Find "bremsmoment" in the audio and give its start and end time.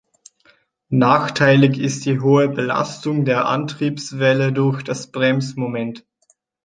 5.11-6.07